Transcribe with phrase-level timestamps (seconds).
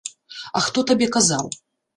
[0.59, 1.45] А хто табе казаў?